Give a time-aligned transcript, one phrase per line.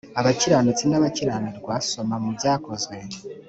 [0.19, 2.95] abakiranutsi n abakiranirwa soma mu byakozwe